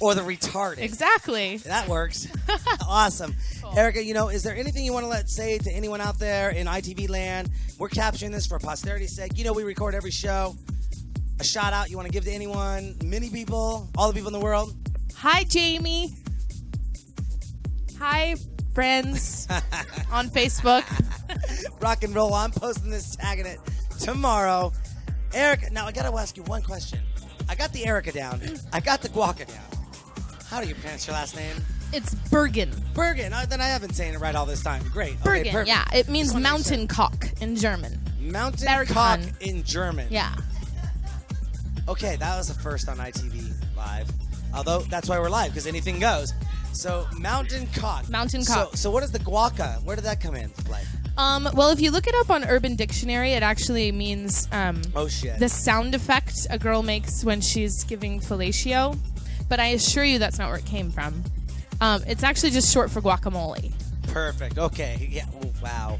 or 0.00 0.14
the 0.14 0.22
retarded? 0.22 0.78
Exactly. 0.78 1.58
That 1.58 1.86
works. 1.88 2.26
awesome. 2.88 3.34
Erica, 3.76 4.02
you 4.02 4.14
know, 4.14 4.28
is 4.28 4.42
there 4.42 4.56
anything 4.56 4.84
you 4.84 4.92
want 4.94 5.04
to 5.04 5.08
let 5.08 5.28
say 5.28 5.58
to 5.58 5.70
anyone 5.70 6.00
out 6.00 6.18
there 6.18 6.50
in 6.50 6.66
ITV 6.66 7.10
land? 7.10 7.50
We're 7.78 7.90
capturing 7.90 8.32
this 8.32 8.46
for 8.46 8.58
posterity's 8.58 9.14
sake. 9.14 9.36
You 9.36 9.44
know, 9.44 9.52
we 9.52 9.64
record 9.64 9.94
every 9.94 10.10
show. 10.10 10.56
A 11.40 11.44
shout 11.44 11.72
out 11.72 11.90
you 11.90 11.96
want 11.96 12.06
to 12.06 12.12
give 12.12 12.24
to 12.24 12.32
anyone, 12.32 12.96
many 13.04 13.28
people, 13.30 13.88
all 13.96 14.08
the 14.08 14.14
people 14.14 14.28
in 14.28 14.32
the 14.32 14.44
world? 14.44 14.74
Hi, 15.18 15.44
Jamie. 15.44 16.14
Hi, 17.98 18.36
friends 18.74 19.46
on 20.12 20.30
Facebook. 20.30 20.84
Rock 21.82 22.02
and 22.02 22.14
roll. 22.14 22.32
I'm 22.34 22.50
posting 22.50 22.90
this, 22.90 23.14
tagging 23.16 23.46
it 23.46 23.58
tomorrow. 24.00 24.72
Erica, 25.34 25.70
now 25.70 25.86
I 25.86 25.92
gotta 25.92 26.14
ask 26.16 26.36
you 26.36 26.42
one 26.44 26.62
question. 26.62 27.00
I 27.48 27.54
got 27.54 27.72
the 27.72 27.86
Erica 27.86 28.12
down. 28.12 28.40
I 28.72 28.80
got 28.80 29.00
the 29.02 29.08
Guaca 29.08 29.46
down. 29.46 29.64
How 30.48 30.60
do 30.60 30.68
you 30.68 30.74
pronounce 30.74 31.06
your 31.06 31.14
last 31.14 31.36
name? 31.36 31.56
It's 31.92 32.14
Bergen. 32.30 32.70
Bergen. 32.94 33.32
Uh, 33.32 33.46
then 33.48 33.60
I 33.60 33.66
haven't 33.68 33.94
saying 33.94 34.14
it 34.14 34.20
right 34.20 34.34
all 34.34 34.46
this 34.46 34.62
time. 34.62 34.82
Great. 34.92 35.12
Okay, 35.14 35.22
Bergen, 35.24 35.52
perfect. 35.52 35.68
yeah. 35.68 35.84
It 35.94 36.08
means 36.08 36.28
Just 36.28 36.34
wanna 36.34 36.42
make 36.44 36.52
mountain 36.52 36.86
cock 36.88 37.26
in 37.40 37.56
German. 37.56 37.98
Mountain 38.20 38.66
Bergen. 38.66 38.94
cock 38.94 39.20
in 39.40 39.62
German. 39.64 40.06
Yeah. 40.10 40.34
Okay, 41.88 42.16
that 42.16 42.36
was 42.36 42.48
the 42.48 42.54
first 42.62 42.88
on 42.88 42.98
ITV 42.98 43.52
Live. 43.76 44.08
Although 44.54 44.80
that's 44.80 45.08
why 45.08 45.18
we're 45.18 45.30
live 45.30 45.50
because 45.52 45.66
anything 45.66 45.98
goes. 45.98 46.34
So 46.72 47.06
mountain 47.18 47.66
cock. 47.74 48.08
Mountain 48.10 48.44
So, 48.44 48.54
cock. 48.54 48.76
so 48.76 48.90
what 48.90 49.02
is 49.02 49.10
the 49.10 49.18
guaca? 49.20 49.82
Where 49.84 49.96
did 49.96 50.04
that 50.04 50.20
come 50.20 50.34
in? 50.34 50.50
Like, 50.70 50.84
Um, 51.18 51.48
well, 51.52 51.70
if 51.70 51.80
you 51.80 51.90
look 51.90 52.06
it 52.06 52.14
up 52.14 52.30
on 52.30 52.44
Urban 52.44 52.76
Dictionary, 52.76 53.32
it 53.32 53.42
actually 53.42 53.90
means 53.90 54.46
um, 54.52 54.80
oh 54.94 55.08
shit. 55.08 55.38
the 55.40 55.48
sound 55.48 55.94
effect 55.96 56.46
a 56.48 56.58
girl 56.58 56.84
makes 56.84 57.24
when 57.24 57.40
she's 57.40 57.82
giving 57.84 58.20
fellatio. 58.20 58.96
But 59.48 59.58
I 59.58 59.68
assure 59.68 60.04
you 60.04 60.20
that's 60.20 60.38
not 60.38 60.48
where 60.48 60.58
it 60.58 60.64
came 60.64 60.92
from. 60.92 61.24
Um, 61.80 62.02
it's 62.06 62.22
actually 62.22 62.50
just 62.50 62.72
short 62.72 62.90
for 62.90 63.00
guacamole. 63.00 63.72
Perfect. 64.04 64.58
Okay. 64.58 65.08
Yeah. 65.10 65.26
Oh, 65.42 65.52
wow. 65.62 65.98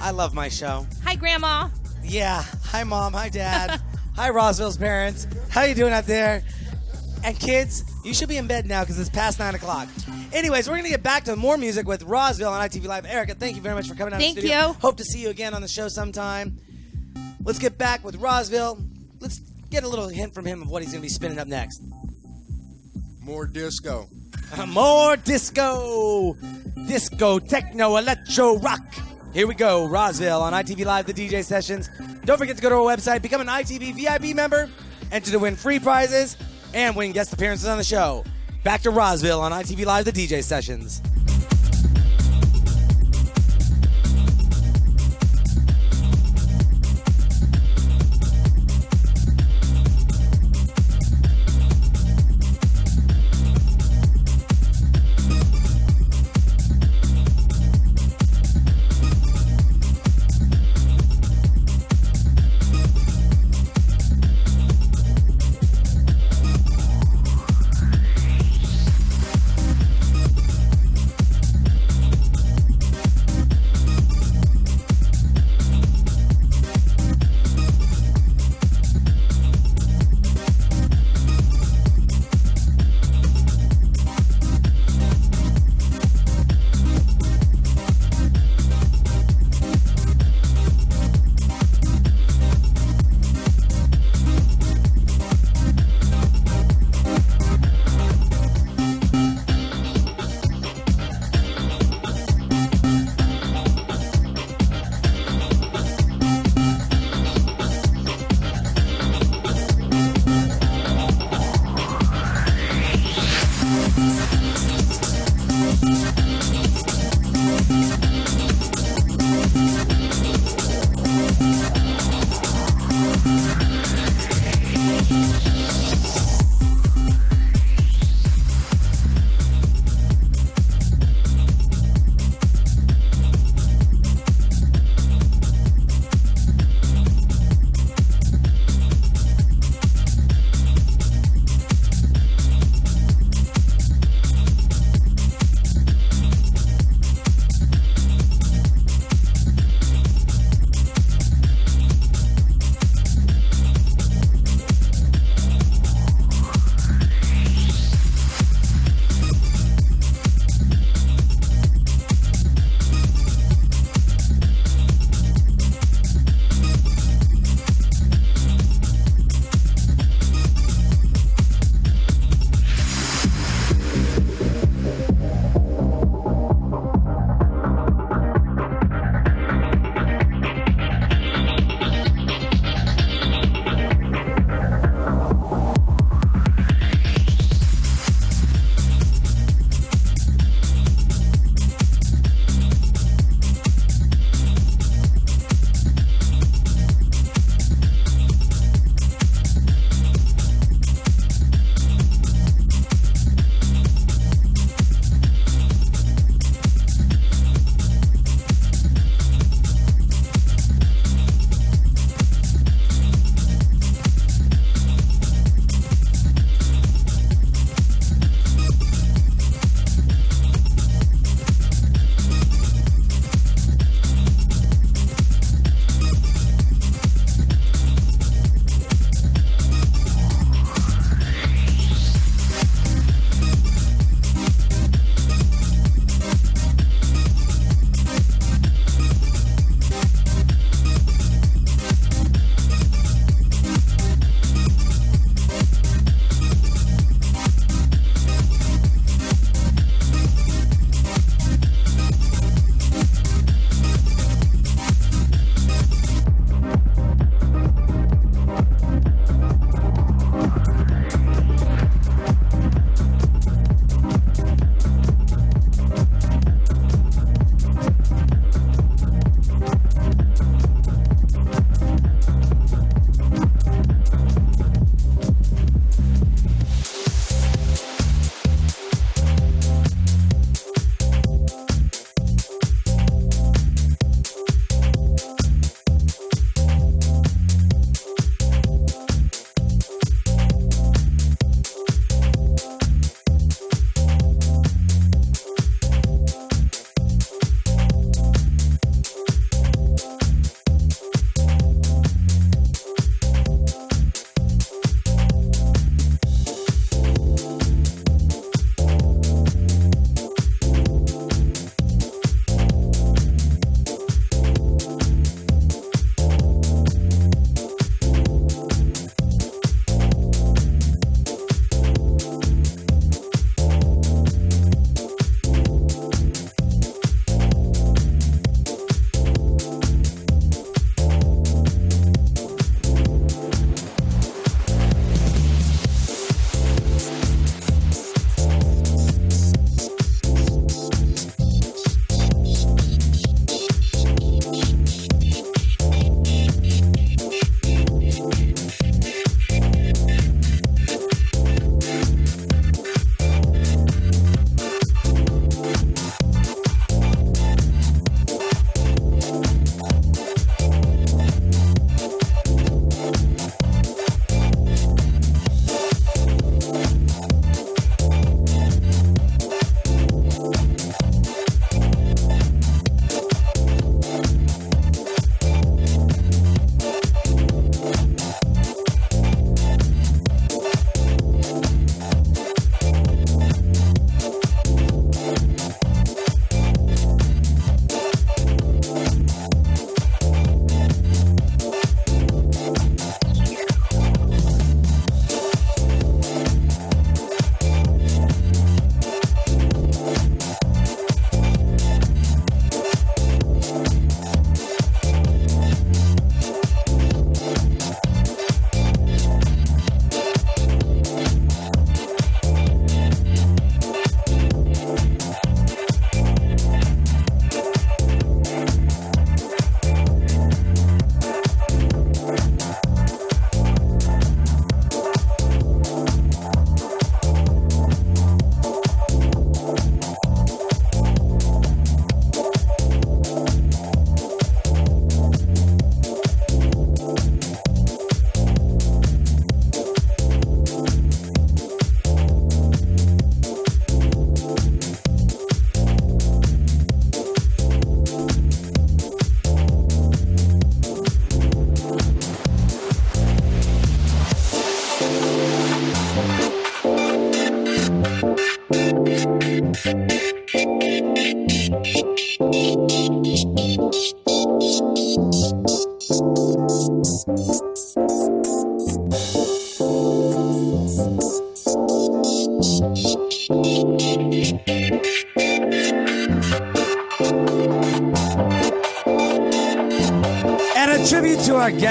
I 0.00 0.10
love 0.10 0.34
my 0.34 0.48
show. 0.48 0.86
Hi, 1.04 1.14
Grandma. 1.14 1.68
Yeah. 2.02 2.42
Hi, 2.66 2.82
mom. 2.82 3.12
Hi, 3.12 3.28
dad. 3.28 3.80
Hi, 4.16 4.30
Rozzville's 4.30 4.76
parents. 4.76 5.28
How 5.50 5.62
you 5.62 5.74
doing 5.76 5.92
out 5.92 6.06
there? 6.06 6.42
And 7.24 7.38
kids, 7.38 7.84
you 8.04 8.14
should 8.14 8.28
be 8.28 8.36
in 8.36 8.46
bed 8.46 8.66
now 8.66 8.82
because 8.82 8.98
it's 8.98 9.10
past 9.10 9.38
nine 9.38 9.54
o'clock. 9.54 9.88
Anyways, 10.32 10.68
we're 10.68 10.76
gonna 10.76 10.88
get 10.88 11.02
back 11.02 11.24
to 11.24 11.36
more 11.36 11.56
music 11.56 11.86
with 11.86 12.04
Rozzville 12.06 12.50
on 12.50 12.68
ITV 12.68 12.86
Live. 12.86 13.06
Erica, 13.06 13.34
thank 13.34 13.56
you 13.56 13.62
very 13.62 13.74
much 13.74 13.88
for 13.88 13.94
coming 13.94 14.14
on. 14.14 14.20
Thank 14.20 14.36
the 14.36 14.42
studio. 14.42 14.68
you. 14.68 14.72
Hope 14.74 14.96
to 14.98 15.04
see 15.04 15.20
you 15.20 15.30
again 15.30 15.54
on 15.54 15.62
the 15.62 15.68
show 15.68 15.88
sometime. 15.88 16.58
Let's 17.44 17.58
get 17.58 17.78
back 17.78 18.04
with 18.04 18.20
Rozzville. 18.20 18.82
Let's 19.20 19.38
get 19.70 19.84
a 19.84 19.88
little 19.88 20.08
hint 20.08 20.34
from 20.34 20.44
him 20.44 20.62
of 20.62 20.68
what 20.68 20.82
he's 20.82 20.92
gonna 20.92 21.02
be 21.02 21.08
spinning 21.08 21.38
up 21.38 21.48
next. 21.48 21.82
More 23.20 23.46
disco. 23.46 24.08
More 24.68 25.16
disco, 25.16 26.34
disco, 26.86 27.38
techno, 27.38 27.96
electro, 27.96 28.56
rock. 28.58 28.94
Here 29.34 29.46
we 29.46 29.54
go, 29.54 29.86
Rozzville 29.86 30.40
on 30.40 30.54
ITV 30.54 30.86
Live, 30.86 31.06
the 31.06 31.12
DJ 31.12 31.44
sessions. 31.44 31.90
Don't 32.24 32.38
forget 32.38 32.56
to 32.56 32.62
go 32.62 32.70
to 32.70 32.76
our 32.76 32.96
website, 32.96 33.20
become 33.20 33.42
an 33.42 33.46
ITV 33.46 33.94
VIP 33.94 34.34
member, 34.34 34.70
enter 35.12 35.30
to 35.30 35.38
win 35.38 35.54
free 35.54 35.78
prizes, 35.78 36.36
and 36.74 36.94
win 36.96 37.12
guest 37.12 37.32
appearances 37.32 37.66
on 37.68 37.78
the 37.78 37.84
show. 37.84 38.24
Back 38.64 38.82
to 38.82 38.90
Rozzville 38.90 39.40
on 39.40 39.52
ITV 39.52 39.86
Live, 39.86 40.04
the 40.04 40.12
DJ 40.12 40.42
sessions. 40.42 41.02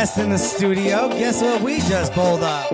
Guest 0.07 0.19
in 0.19 0.29
the 0.29 0.37
studio. 0.37 1.09
Guess 1.09 1.41
what 1.41 1.61
we 1.61 1.79
just 1.79 2.13
pulled 2.13 2.43
up? 2.43 2.69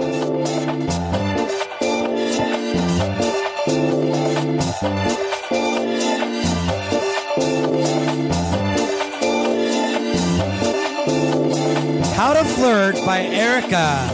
How 12.15 12.33
to 12.33 12.43
Flirt 12.43 12.95
by 13.05 13.21
Erica. 13.21 14.12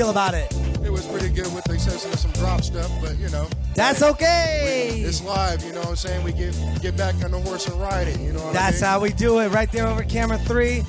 Feel 0.00 0.08
about 0.08 0.32
it? 0.32 0.50
It 0.82 0.90
was 0.90 1.06
pretty 1.08 1.28
good 1.28 1.54
with 1.54 1.62
the 1.64 1.74
exception 1.74 2.10
of 2.10 2.18
some 2.18 2.30
drop 2.32 2.62
stuff, 2.62 2.90
but 3.02 3.18
you 3.18 3.28
know. 3.28 3.46
That's 3.74 4.02
okay. 4.02 5.02
It's 5.04 5.22
live, 5.22 5.62
you 5.62 5.72
know 5.74 5.80
what 5.80 5.88
I'm 5.90 5.96
saying? 5.96 6.24
We 6.24 6.32
get 6.32 6.56
get 6.80 6.96
back 6.96 7.22
on 7.22 7.32
the 7.32 7.38
horse 7.40 7.66
and 7.68 7.78
ride 7.78 8.08
it, 8.08 8.18
you 8.18 8.32
know 8.32 8.42
what 8.42 8.54
That's 8.54 8.82
I 8.82 8.86
mean? 8.86 8.90
how 8.92 9.00
we 9.00 9.10
do 9.12 9.40
it 9.40 9.48
right 9.50 9.70
there 9.70 9.86
over 9.86 10.02
camera 10.02 10.38
three. 10.38 10.84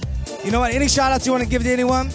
You 0.46 0.52
know 0.52 0.62
what? 0.62 0.74
Any 0.74 0.88
shout 0.88 1.12
outs 1.12 1.26
you 1.26 1.34
want 1.34 1.44
to 1.44 1.50
give 1.50 1.64
to 1.64 1.70
anyone? 1.70 2.10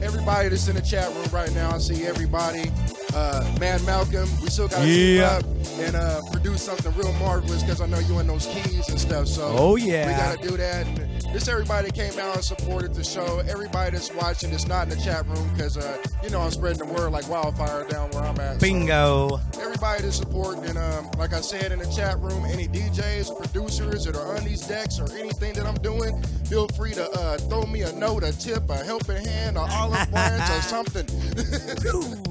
Everybody 0.00 0.48
that's 0.48 0.68
in 0.68 0.76
the 0.76 0.80
chat 0.80 1.14
room 1.14 1.26
right 1.32 1.52
now, 1.52 1.74
I 1.74 1.78
see 1.78 2.06
everybody. 2.06 2.70
Uh, 3.14 3.44
Mad 3.60 3.82
Malcolm, 3.84 4.28
we 4.42 4.48
still 4.48 4.68
got 4.68 4.80
to 4.80 4.88
Yeah. 4.88 5.38
team 5.40 5.50
up 5.50 5.78
and 5.80 5.96
uh, 5.96 6.22
produce 6.32 6.62
something 6.62 6.94
real 6.94 7.12
marvelous 7.14 7.62
because 7.62 7.80
I 7.82 7.86
know 7.86 7.98
you 7.98 8.18
in 8.20 8.26
those 8.26 8.46
keys 8.46 8.88
and 8.88 8.98
stuff. 8.98 9.26
So 9.28 9.54
Oh, 9.56 9.76
yeah. 9.76 10.06
we 10.08 10.12
got 10.14 10.40
to 10.40 10.48
do 10.48 10.56
that. 10.56 10.86
And 10.86 11.15
just 11.36 11.50
everybody 11.50 11.88
that 11.88 11.94
came 11.94 12.18
out 12.18 12.34
and 12.34 12.42
supported 12.42 12.94
the 12.94 13.04
show. 13.04 13.42
Everybody 13.46 13.90
that's 13.90 14.10
watching 14.14 14.52
that's 14.52 14.66
not 14.66 14.84
in 14.84 14.96
the 14.96 15.04
chat 15.04 15.26
room 15.26 15.46
because 15.52 15.76
uh, 15.76 16.02
you 16.22 16.30
know 16.30 16.40
I'm 16.40 16.50
spreading 16.50 16.78
the 16.78 16.86
word 16.86 17.12
like 17.12 17.28
wildfire 17.28 17.84
down 17.84 18.10
where 18.12 18.22
I'm 18.22 18.40
at. 18.40 18.54
So 18.54 18.60
Bingo. 18.60 19.40
everybody 19.60 20.02
that's 20.02 20.16
supporting 20.16 20.64
and 20.64 20.78
um, 20.78 21.10
like 21.18 21.34
I 21.34 21.42
said 21.42 21.72
in 21.72 21.78
the 21.78 21.92
chat 21.94 22.18
room, 22.20 22.46
any 22.46 22.66
DJs 22.68 23.38
producers 23.38 24.06
that 24.06 24.16
are 24.16 24.34
on 24.34 24.44
these 24.44 24.66
decks 24.66 24.98
or 24.98 25.14
anything 25.14 25.52
that 25.54 25.66
I'm 25.66 25.74
doing, 25.82 26.22
feel 26.46 26.68
free 26.68 26.92
to 26.92 27.06
uh, 27.10 27.36
throw 27.36 27.64
me 27.64 27.82
a 27.82 27.92
note, 27.92 28.24
a 28.24 28.32
tip, 28.32 28.70
a 28.70 28.76
helping 28.82 29.22
hand, 29.22 29.58
an 29.58 29.68
olive 29.70 30.10
branch, 30.10 30.50
or 30.50 30.62
something. 30.62 31.04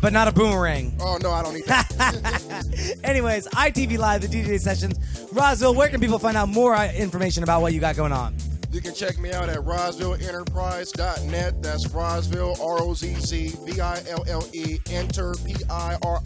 But 0.00 0.12
not 0.12 0.28
a 0.28 0.32
boomerang. 0.32 0.96
oh 1.00 1.18
no, 1.20 1.32
I 1.32 1.42
don't 1.42 1.54
need 1.54 1.64
that. 1.66 2.98
Anyways, 3.04 3.48
ITV 3.48 3.98
Live, 3.98 4.20
the 4.22 4.28
DJ 4.28 4.60
sessions. 4.60 4.96
Rozzville, 5.32 5.74
where 5.74 5.88
can 5.88 6.00
people 6.00 6.20
find 6.20 6.36
out 6.36 6.48
more 6.48 6.72
uh, 6.74 6.92
information 6.92 7.42
about 7.42 7.62
what 7.62 7.72
you 7.72 7.80
got 7.80 7.96
going 7.96 8.12
on? 8.12 8.36
you 8.70 8.82
can 8.82 8.92
check 8.94 9.18
me 9.18 9.32
out 9.32 9.48
at 9.48 9.58
RozzvilleEnterprise.net. 9.60 11.62
That's 11.62 11.86
Rozzville, 11.88 12.60
R 12.60 12.82
O 12.82 12.92
Z 12.94 13.14
Z 13.14 13.54
V 13.64 13.80
I 13.80 13.98
L 14.08 14.24
L 14.28 14.46
E, 14.52 14.78
Enter 14.90 15.34
P 15.44 15.56
I 15.70 15.96
R 16.02 16.20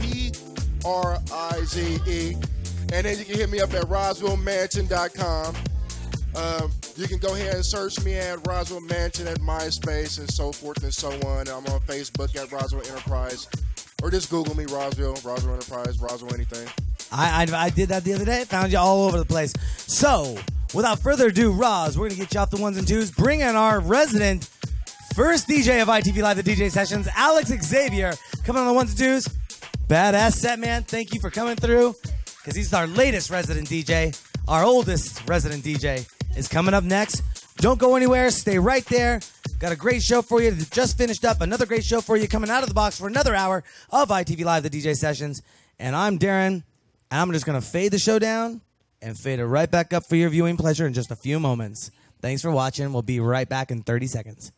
P 0.00 0.32
R 0.84 1.18
I 1.32 1.60
Z 1.64 1.98
E. 2.06 2.34
And 2.92 3.06
then 3.06 3.18
you 3.18 3.24
can 3.24 3.36
hit 3.36 3.50
me 3.50 3.60
up 3.60 3.72
at 3.74 3.84
RozzvilleMansion.com. 3.84 5.54
Um, 6.36 6.72
you 6.96 7.06
can 7.06 7.18
go 7.18 7.34
ahead 7.34 7.54
and 7.54 7.64
search 7.64 8.02
me 8.04 8.14
at 8.14 8.38
Rozzville 8.40 8.88
Mansion 8.88 9.28
at 9.28 9.38
MySpace 9.38 10.18
and 10.18 10.30
so 10.30 10.50
forth 10.50 10.82
and 10.82 10.92
so 10.92 11.10
on. 11.28 11.48
I'm 11.48 11.66
on 11.66 11.80
Facebook 11.80 12.34
at 12.36 12.48
Rozzville 12.48 12.88
Enterprise. 12.90 13.48
Or 14.02 14.10
just 14.10 14.30
Google 14.30 14.56
me, 14.56 14.64
Rozzville, 14.64 15.18
Rozzville 15.22 15.54
Enterprise, 15.54 15.98
Rozzville 15.98 16.34
anything. 16.34 16.68
I, 17.12 17.46
I, 17.50 17.66
I 17.66 17.70
did 17.70 17.88
that 17.90 18.04
the 18.04 18.14
other 18.14 18.24
day. 18.24 18.44
Found 18.44 18.72
you 18.72 18.78
all 18.78 19.06
over 19.06 19.18
the 19.18 19.24
place. 19.24 19.52
So, 19.76 20.36
without 20.74 20.98
further 20.98 21.28
ado, 21.28 21.52
Roz, 21.52 21.96
we're 21.96 22.08
going 22.08 22.18
to 22.20 22.26
get 22.26 22.34
you 22.34 22.40
off 22.40 22.50
the 22.50 22.60
ones 22.60 22.76
and 22.76 22.86
twos. 22.86 23.10
Bring 23.10 23.40
in 23.40 23.54
our 23.54 23.80
resident 23.80 24.50
first 25.14 25.48
DJ 25.48 25.80
of 25.80 25.88
ITV 25.88 26.20
Live, 26.20 26.36
the 26.36 26.42
DJ 26.42 26.70
sessions, 26.70 27.08
Alex 27.14 27.50
Xavier, 27.50 28.12
coming 28.44 28.60
on 28.60 28.66
the 28.66 28.74
ones 28.74 28.90
and 28.90 28.98
twos. 28.98 29.28
Badass 29.86 30.32
set, 30.32 30.58
man. 30.58 30.82
Thank 30.82 31.14
you 31.14 31.20
for 31.20 31.30
coming 31.30 31.56
through 31.56 31.94
because 32.38 32.56
he's 32.56 32.74
our 32.74 32.88
latest 32.88 33.30
resident 33.30 33.68
DJ. 33.68 34.18
Our 34.48 34.64
oldest 34.64 35.26
resident 35.28 35.62
DJ 35.62 36.06
is 36.36 36.48
coming 36.48 36.74
up 36.74 36.84
next. 36.84 37.22
Don't 37.56 37.78
go 37.78 37.96
anywhere. 37.96 38.30
Stay 38.30 38.58
right 38.58 38.84
there. 38.86 39.20
Got 39.58 39.72
a 39.72 39.76
great 39.76 40.02
show 40.02 40.22
for 40.22 40.42
you. 40.42 40.52
Just 40.52 40.98
finished 40.98 41.24
up 41.24 41.40
another 41.40 41.66
great 41.66 41.84
show 41.84 42.00
for 42.00 42.16
you 42.16 42.28
coming 42.28 42.50
out 42.50 42.62
of 42.62 42.68
the 42.68 42.74
box 42.74 42.98
for 42.98 43.06
another 43.06 43.34
hour 43.34 43.62
of 43.90 44.08
ITV 44.08 44.44
Live, 44.44 44.62
the 44.62 44.70
DJ 44.70 44.94
sessions. 44.94 45.42
And 45.78 45.94
I'm 45.94 46.18
Darren, 46.18 46.62
and 47.10 47.20
I'm 47.20 47.32
just 47.32 47.46
going 47.46 47.60
to 47.60 47.66
fade 47.66 47.92
the 47.92 47.98
show 47.98 48.18
down 48.18 48.60
and 49.00 49.18
fade 49.18 49.38
it 49.38 49.46
right 49.46 49.70
back 49.70 49.92
up 49.92 50.06
for 50.06 50.16
your 50.16 50.30
viewing 50.30 50.56
pleasure 50.56 50.86
in 50.86 50.92
just 50.92 51.10
a 51.10 51.16
few 51.16 51.38
moments. 51.38 51.90
Thanks 52.20 52.42
for 52.42 52.50
watching. 52.50 52.92
We'll 52.92 53.02
be 53.02 53.20
right 53.20 53.48
back 53.48 53.70
in 53.70 53.82
30 53.82 54.06
seconds. 54.06 54.52